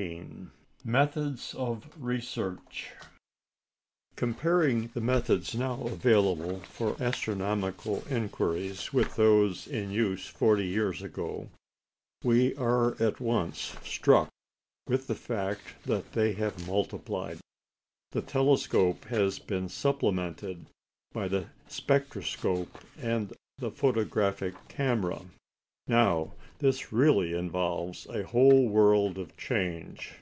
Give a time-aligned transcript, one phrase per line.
[0.00, 0.46] CHAPTER XIII
[0.82, 2.86] METHODS OF RESEARCH
[4.16, 11.50] Comparing the methods now available for astronomical inquiries with those in use forty years ago,
[12.24, 14.30] we are at once struck
[14.86, 17.36] with the fact that they have multiplied.
[18.12, 20.64] The telescope has been supplemented
[21.12, 25.20] by the spectroscope and the photographic camera.
[25.86, 30.12] Now, this really involves a whole world of change.